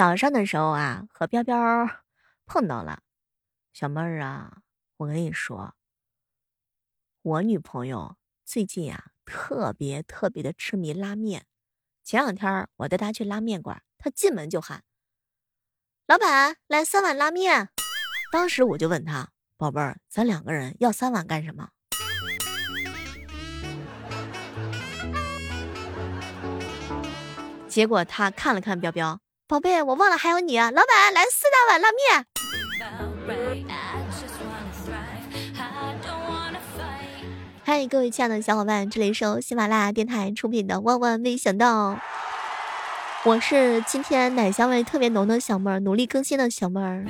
[0.00, 1.54] 早上的时候啊，和彪彪
[2.46, 3.02] 碰到了。
[3.74, 4.62] 小妹儿啊，
[4.96, 5.74] 我跟你说，
[7.20, 8.16] 我女朋友
[8.46, 11.44] 最近啊特别特别的痴迷拉面。
[12.02, 14.84] 前两天我带她去拉面馆，她进门就喊
[16.08, 17.68] ：“老板，来三碗拉面。”
[18.32, 19.28] 当时我就问她
[19.58, 21.68] ：“宝贝儿，咱两个人要三碗干什么？”
[27.68, 29.20] 结果她看了看彪彪，
[29.50, 30.70] 宝贝，我忘了还有你啊！
[30.70, 32.24] 老板，来四大碗拉面。
[37.64, 41.94] 嗨，各位亲爱的小伙伴，这里是由喜马拉雅电台出品的《万万没想到》，
[43.24, 47.04] 我是今天奶香味特别浓的小妹儿，努力更新的小妹儿。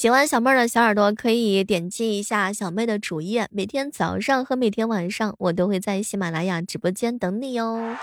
[0.00, 7.98] 喜欢小妹儿的小耳朵可以点击一下小妹的主页，每天早上和每天晚上我都会在喜马拉雅直播间等你哟。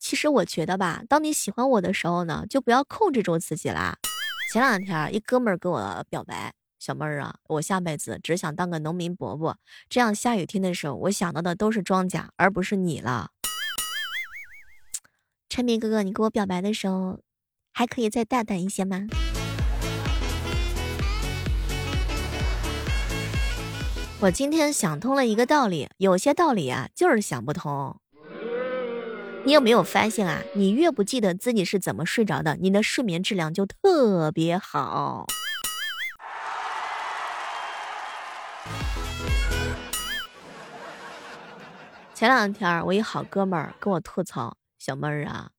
[0.00, 3.96] 其实我觉得吧，当你喜欢我的时候呢，就不要控制住自己啦。
[4.52, 9.56] 前两天一哥们儿跟我表白，小妹儿啊，我下辈子只想当个农民伯伯，
[9.88, 13.30] 这样下雨天的时候，我想到的都是庄稼，而不是你了。
[15.48, 17.20] 陈明哥哥，你给我表白的时候，
[17.78, 19.02] 还可以再大胆一些吗？
[24.18, 28.00] 我今天想通了一个道理，有些道理啊，就是想不通。
[29.44, 30.40] 你有没有发现啊？
[30.54, 35.26] 你越不记得自己是怎么睡着的，你的睡眠质量就特别好。
[42.14, 45.50] 前两天我一好哥们儿跟我吐槽：“小妹儿啊，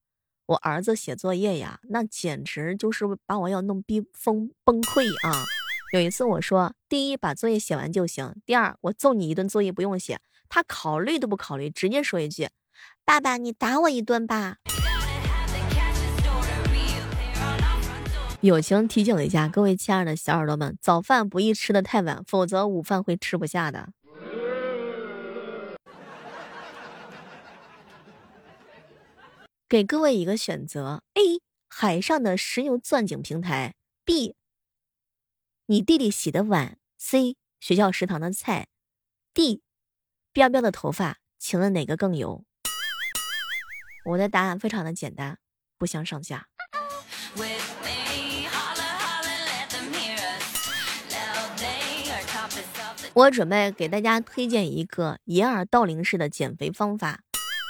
[0.47, 5.45] 我儿子写作业呀，那简直就是把我要弄逼疯崩溃啊！”
[5.93, 12.49] 有一次我说：“第一，把作业写完就行；第二，我揍你一顿，作业不用写。”他考虑都不考虑，直接说一句。
[13.05, 14.57] 爸爸，你打我一顿吧。
[18.41, 23.89] 友情提醒一下各位亲爱的小耳朵们，早饭不宜吃的太晚，否则午饭会吃不下的。
[29.69, 31.41] 给各位一个选择：A.
[31.67, 34.35] 海上的石油钻井平台；B.
[35.65, 37.35] 你弟弟洗的碗；C.
[37.59, 38.69] 学校食堂的菜
[39.33, 39.59] ；D.
[40.31, 41.17] 彪彪的头发。
[41.37, 42.45] 请问哪个更油？
[44.05, 45.37] 我的答案非常的简单，
[45.77, 46.47] 不相上下。
[53.13, 57.23] 我准备给大家推荐一个掩耳盗铃式的减肥方法，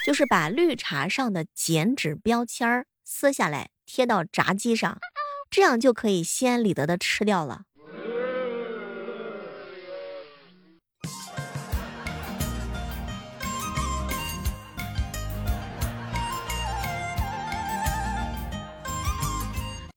[0.07, 4.97] 就是把绿茶上的减脂标签儿撕下来贴到炸鸡上，
[5.49, 7.63] 这样就可以心安理得的吃掉了。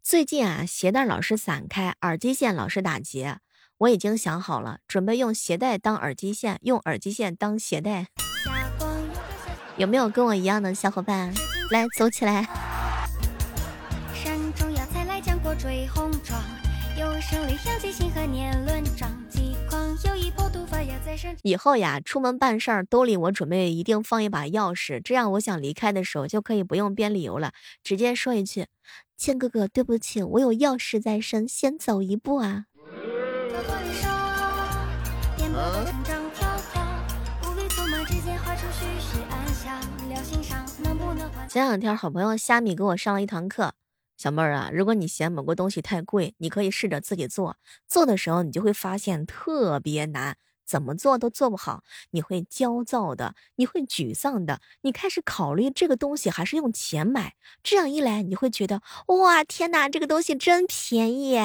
[0.03, 3.39] 最近啊，鞋带老是散开，耳机线老是打结。
[3.79, 8.09] 我已经想好了，准备用鞋带当耳机线，用耳机线当鞋带。
[9.77, 11.33] 有没有跟我一样的小伙伴？
[11.71, 12.47] 来，走起来！
[21.43, 27.53] 以后呀，出门办事儿，兜里我准备一定放一把钥匙，这样我想离开的时候就可以不用编理由了，
[27.83, 28.67] 直接说一句。
[29.17, 32.65] 千哥哥，对不起，我有要事在身，先走一步啊。
[41.49, 43.73] 前两天好朋友虾米给我上了一堂课，
[44.17, 47.57] 小妹儿啊，如果你嫌某个东西太贵，你可以试着自己做，
[47.89, 50.37] 做的时候你就会发现特别难。
[50.65, 51.83] 怎么做都做不好，
[52.13, 57.35] 你会焦躁的，你会沮丧的，你开始考虑这个东西还是用钱买。
[57.65, 61.37] 这样一来，你会觉得哇，天哪，这个东西真便宜。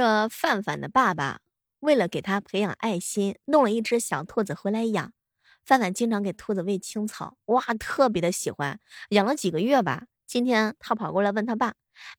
[0.00, 1.40] 说范范的爸爸。
[1.80, 5.12] 为了给他培养爱心，弄了一只小兔子回来养。
[5.62, 8.80] 范范经常给兔子喂青草，哇，特别的喜欢。
[9.10, 11.74] 养了几个月吧，今天他跑过来问他爸：“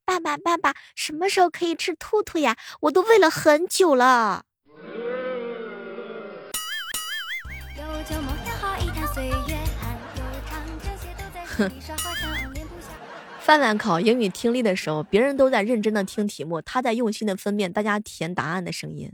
[0.06, 2.56] 爸爸，爸爸，什么时候可以吃兔兔呀？
[2.82, 4.46] 我都喂了很久了。”
[11.58, 11.72] 哼。
[13.52, 19.12] 范范考英语听力的时候，别人都在认真的听题目，他在用心的分辨大家填答案的声音。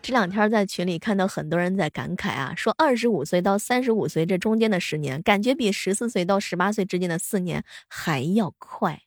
[0.00, 9.02] 这两天在群里看到很多人在感慨啊，说二十五岁到三十五岁这中间的十年，感觉比十四岁到十八岁之间的四年还要快。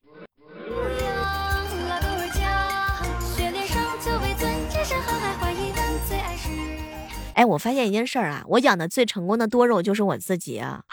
[7.36, 10.84] 哎，我发现一件事儿啊，我养的最成功的多肉就是我自己啊，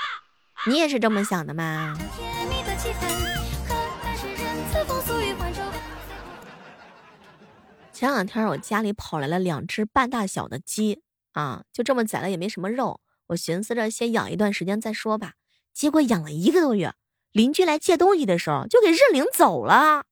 [0.67, 1.97] 你也是这么想的吗？
[7.93, 11.03] 前两天我家里跑来了两只半大小的鸡
[11.33, 15.35] 啊，就这么宰了也没什么肉，我寻思着先养一段时间再说吧。
[15.75, 16.95] 结果养了一个多月，
[17.33, 20.05] 邻居来借东西的时候就给认领走了。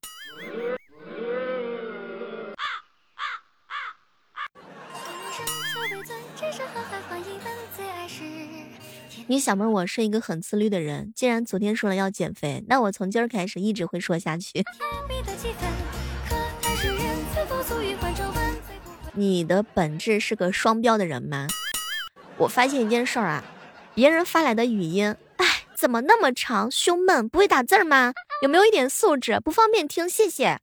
[9.31, 11.13] 你小妹，我是一个很自律的人。
[11.15, 14.65] 既然昨天说了要减肥，那我从今儿开始一直会说下去。
[19.13, 21.47] 你的本质是个双标的人吗？
[22.39, 23.45] 我发现一件事儿啊，
[23.95, 25.47] 别人发来的语音，哎，
[25.77, 28.15] 怎么那么长，胸闷，不会打字吗？
[28.41, 29.39] 有没有一点素质？
[29.41, 30.59] 不方便听，谢谢。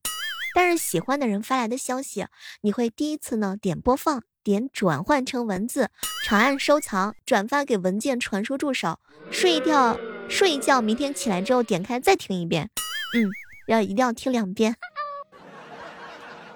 [0.55, 2.25] 但是喜欢的人发来的消息，
[2.61, 4.23] 你会第一次呢点播放。
[4.45, 5.89] 点转换成文字，
[6.23, 8.99] 长按收藏，转发给文件传输助手。
[9.31, 9.97] 睡一觉，
[10.29, 12.69] 睡一觉，明天起来之后点开再听一遍。
[13.15, 13.27] 嗯，
[13.65, 14.75] 要一定要听两遍。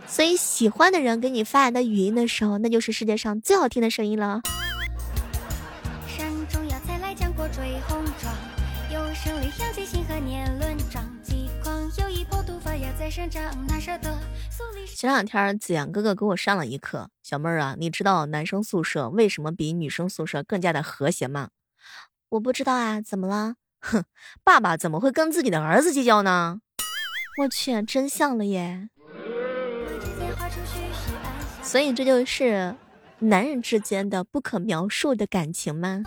[0.06, 4.42] 所以喜欢的人给你发来的语音的时候，那就是世界上最好听的声音了。
[14.96, 21.50] 前两天子阳哥哥给我上了一课，小妹儿啊，你知道男生宿舍为什么比女生宿舍更加的和谐吗？
[22.30, 23.56] 我不知道啊，怎么了？
[23.80, 24.04] 哼，
[24.44, 26.60] 爸爸怎么会跟自己的儿子计较呢？
[27.42, 28.90] 我去，真像了耶！
[31.64, 32.76] 所以这就是
[33.20, 36.04] 男人之间的不可描述的感情吗？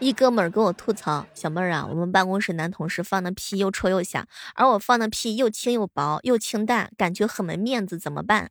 [0.00, 4.24] 一哥们儿跟我吐槽：“小妹儿啊，我们办公室男同事放的屁又臭又响，
[4.54, 8.50] 而我放的屁又轻又薄又清淡，感觉很没面子，怎么办？”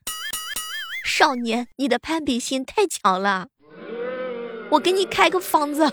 [1.06, 3.48] 少年，你的攀比心太强了，
[4.72, 5.90] 我给你开个方子。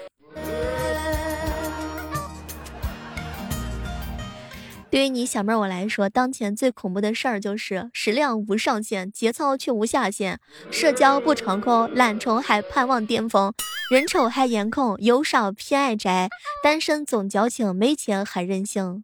[4.95, 10.39] 对于你小妹儿我来说，当前最恐怖的事儿就是食量无上限，节操却无下限，
[10.71, 13.53] 社交不成功，懒虫还盼望巅峰，
[13.91, 16.29] 人丑还颜控，油少偏爱宅，
[16.63, 19.03] 单身总矫情，没钱还任性。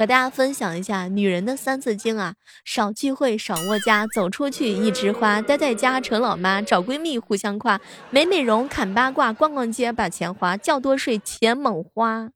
[0.00, 2.32] 和大家分享一下女人的三字经啊：
[2.64, 12.30] 少聚会，少窝家，走出去一枝花；待在家成老妈，找闺蜜互相夸；美美容，砍八卦，逛逛街把钱花；觉多睡，钱猛花。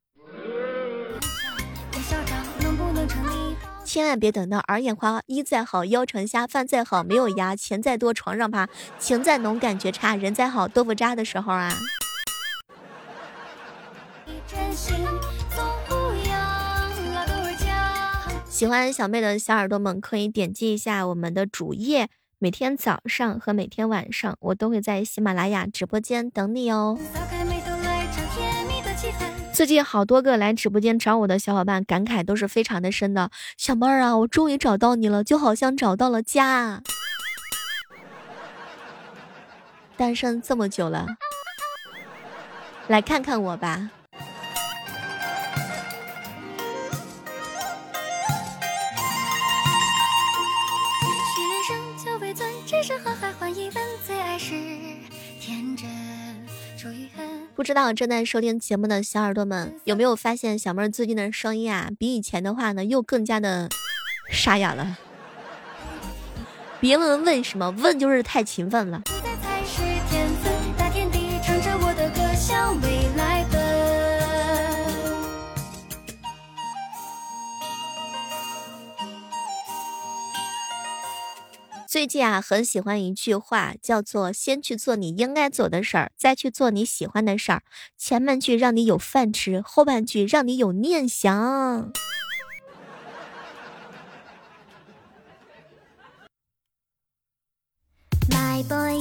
[3.82, 8.68] 千万别等到耳眼花，衣再好腰成虾，饭再好没有牙，钱再多床上趴，
[8.98, 11.72] 情再浓感觉差，人再好豆腐渣的时候啊。
[18.64, 22.08] 喜欢小妹的小耳朵们，可以点击一下我们的主页。
[22.38, 26.98] 每天早上和每天晚上，我都会在喜马拉雅直播间等你哦。
[29.52, 33.30] 最近好多个来直播间找我的小伙伴，感慨都是非常的深的。
[33.58, 36.82] 小妹儿啊，我终于找到你了，就好像找到了家。
[39.98, 41.06] 单身这么久了，
[42.88, 43.90] 来看看我吧。
[57.54, 63.68] 不知道正在收听节目的小耳朵们有没有发现，小妹最近的声音啊，比以前的话呢，又更加的
[64.28, 64.98] 沙哑了。
[66.80, 69.02] 别问为什么，问就是太勤奋了。
[81.94, 87.62] 最近啊，很喜欢一句话，叫做“先去做你应该做的事儿，再去做你喜欢的事儿”。
[87.96, 91.92] 前半句让你有饭吃，后半句让你有念想。
[98.28, 99.00] My boy，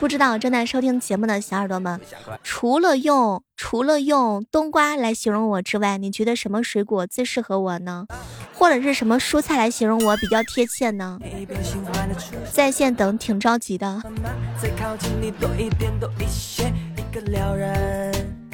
[0.00, 2.00] 不知道正在收听节目的小耳朵们，
[2.42, 8.06] 除了用除了用冬瓜来形容我之外，你觉得什么水果最适合我呢？
[8.54, 11.18] 或者是什么蔬菜来形容我比较贴切呢？
[12.50, 14.02] 在线等，挺着急的。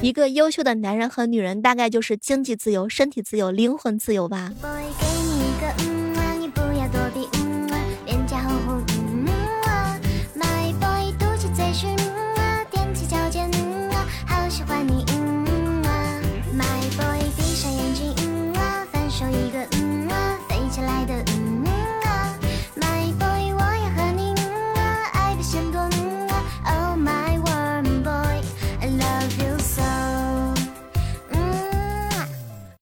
[0.00, 4.50] 一个优秀的男人和女人，大概就是经济自由、身体自由、灵魂自由吧。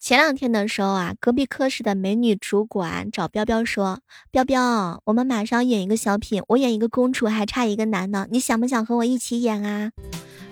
[0.05, 9.93] 前两天的时候啊，隔壁科室的美女主管找彪彪说：“彪彪，我们马上演一个小品，我演一个公主，还差一个男的，你想不想和我一起演啊？”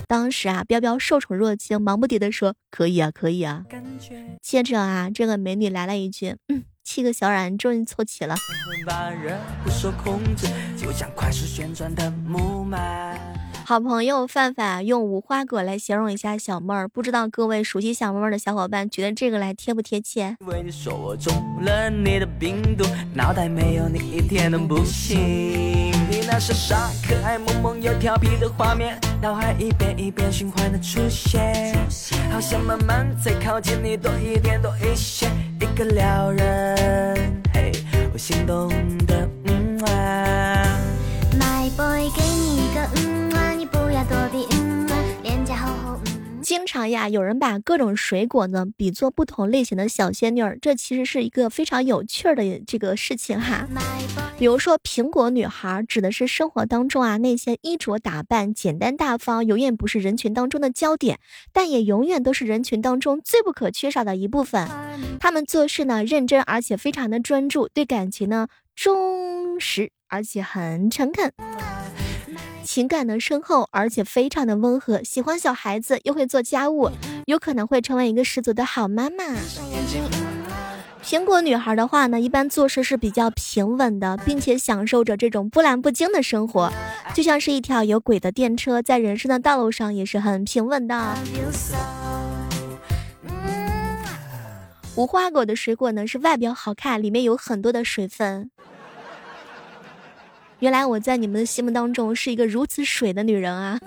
[0.08, 3.62] 当时啊，彪彪受宠若惊，忙不迭的说：“可以啊，可以啊。”
[4.40, 8.34] 接着啊，这个美女来了一句：“嗯，七个小冉终于凑齐了。”
[13.64, 20.36] 好朋友范范用无花果来形容一下小妹儿，不知道各位熟悉小妹儿的小伙伴觉得这个来贴不贴切？
[20.40, 25.92] 因为你说我中了你的病毒，脑袋没有你一点都不行。
[26.10, 31.74] 你那傻傻可爱、萌萌又调皮的画面，脑海一遍一遍循环的出现，
[32.30, 37.72] 好想慢慢再靠近你多一点多一些，一个撩人，嘿，
[38.12, 38.68] 我心动
[39.06, 39.26] 的
[46.72, 53.68] 常呀，有人把各种水果呢比作不同类型的小仙女儿，这其实是一个非常有趣的这个事情哈。
[54.38, 61.20] 比如说，苹果女孩指的是生活当中啊那些衣着打扮简单大方，永远不是人群当中的焦点，
[61.52, 64.66] 但也永远都是人群当中最不可缺少的一部分。
[65.20, 71.30] 他们做事呢认真，而且非常的专注，对感情呢忠实，而且很诚恳。
[72.64, 76.90] 情感的深厚，而且非常的温和，喜欢小孩子，又会做家务，
[77.26, 79.24] 有可能会成为一个十足的好妈妈。
[81.02, 86.72] 苹果女孩的话呢，一般做事是比较平稳的，并且享受着这种波澜不惊的生活，
[87.12, 91.16] 就像是一条有轨的电车，在人生的道路上也是很平稳的。
[94.94, 98.50] 无花果的水果呢，是外表好看，里面有很多的水分。
[100.62, 103.80] 原来我在你们的心目当中是一个如此水的女人啊！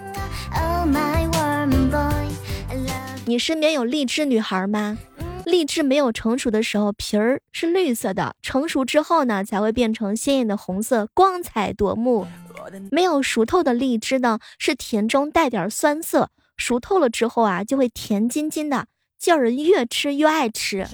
[3.25, 4.98] 你身边有荔枝女孩吗？
[5.46, 12.27] 荔枝没有成熟的时候皮儿是绿色的，成熟之后呢才会变成鲜艳的红色，光彩夺目。
[12.91, 18.88] 没有熟透的荔枝呢是甜中带点酸涩，熟透了之后啊就会甜津津的。
[19.18, 20.86] 叫人越吃越爱吃，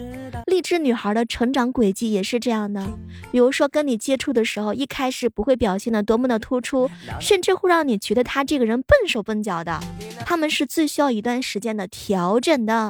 [0.45, 2.87] 励志女孩的成长轨迹也是这样的。
[3.31, 9.79] 比如说跟你接触的时候，一开始不会表现的多么的突出，甚至会让你觉得她这个人笨手笨脚的。
[10.25, 12.89] 他们是最需要一段时间的调整的。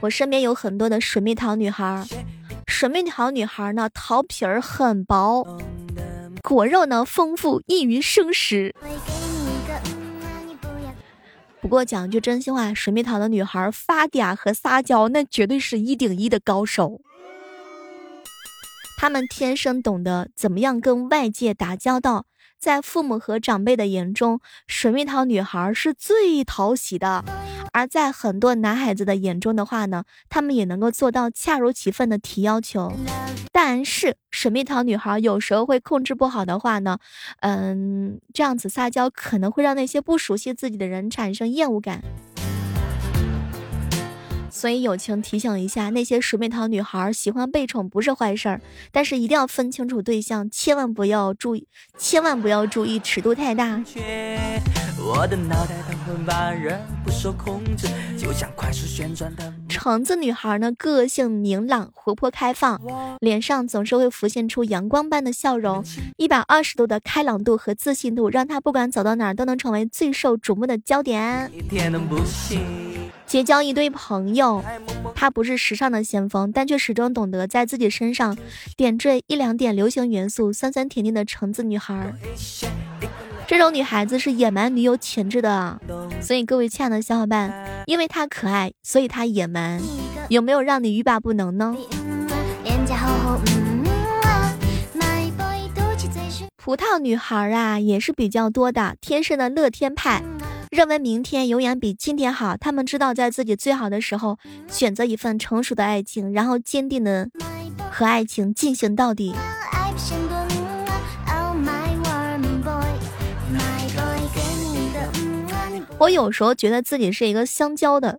[0.00, 2.04] 我身边有很多的水蜜桃女孩，
[2.66, 5.46] 水蜜桃女孩呢，桃皮儿很薄，
[6.42, 8.74] 果肉呢丰富，易于生食。
[11.62, 17.00] 不过讲句真心话，水蜜桃的女孩发嗲和撒娇，那绝对是一顶一的高手。
[18.98, 22.26] 他们天生懂得怎么样跟外界打交道。
[22.58, 27.24] 在父母和长辈的眼中，水蜜桃女孩是最讨喜的；
[27.72, 32.92] 而在很多男孩子的眼中的话呢，他们也能够做到恰如其分的提要求。
[33.50, 36.98] 但是水蜜桃女孩有时候会控制不好的话呢，
[37.40, 42.02] 嗯，这样子撒娇可能会让那些不熟悉自己的人产生厌恶感。
[44.54, 48.60] 所以友情提醒一下那些水蜜桃女孩，喜欢被宠不是坏事儿，
[48.92, 51.66] 但是一定要分清楚对象，千万不要注意，
[51.96, 53.82] 千万不要注意尺度太大。
[59.68, 62.78] 橙子女孩呢，个性明朗、活泼开放，
[63.20, 65.82] 脸上总是会浮现出阳光般的笑容，
[66.18, 71.50] 一百二十度的开朗度和自信度，让她不管走到哪儿都能成为最受瞩目的焦点。
[71.56, 72.60] 一点都不行
[73.26, 74.62] 结交一堆朋友。
[75.14, 78.36] 她不是时尚的先锋，但却始终懂得在自己身上
[78.76, 82.12] 点缀一两点流行元素，酸酸甜甜的橙子女孩。
[83.46, 85.78] 这种女孩子是野蛮女友潜质的，
[86.20, 89.80] 所以各位亲爱的小伙伴，因为她可爱，所以她野蛮，
[90.28, 91.76] 有没有让你欲罢不能呢？
[96.56, 100.22] 葡萄女孩啊，也是比较多的，天生的乐天派，
[100.72, 102.56] 认为明天永远比今天好。
[102.56, 104.38] 他们知道在自己最好的时候，
[104.68, 107.28] 选择一份成熟的爱情，然后坚定的
[107.90, 109.34] 和爱情进行到底。
[115.98, 118.18] 我有时候觉得自己是一个香蕉的。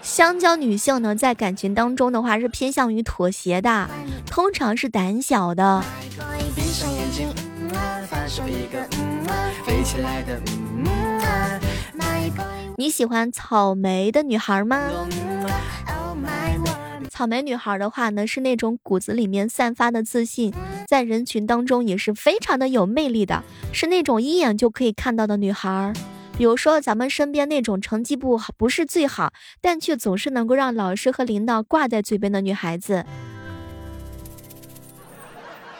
[0.00, 3.90] 香蕉女性呢，在感情当中的话是偏向于妥协的，
[4.24, 5.84] 通常是胆小的。
[12.76, 14.90] 你喜欢草莓的女孩吗？
[17.10, 20.52] 草莓女孩的话呢，是那种骨子里面散发的自信，
[20.86, 23.42] 在人群当中也是非常的有魅力的，
[23.72, 25.92] 是那种一眼就可以看到的女孩。
[26.36, 33.06] 比如说，咱们身边那种成绩不好，不是最好，但却总是能够让老师和领导挂在嘴边的女孩子。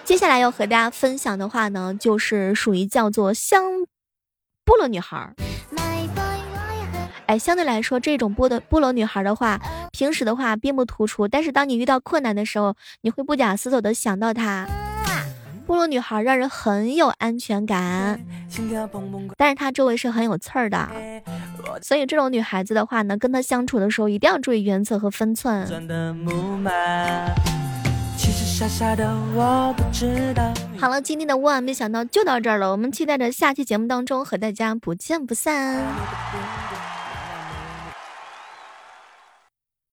[0.06, 3.60] 接下来要和大家分享的话呢，就是属于叫做香
[4.64, 5.34] 菠萝女孩。
[7.26, 9.60] 哎，相对来说，这种菠萝菠萝女孩的话，
[9.90, 14.68] 平时的话并不突出，但是当你遇到困难的时候，你会不假思索的想到她。
[15.66, 18.24] 菠萝女孩让人很有安全感，
[19.36, 20.88] 但是她周围是很有刺儿的，
[21.82, 25.66] 所以这种女孩子的话呢，跟她相处的时候一定要注意原则和分寸。
[28.56, 30.42] 傻傻的我不知道
[30.78, 35.84] 好了，今天的万万没想到就到这儿了，我们期待着下期节目当中和大家不见不散。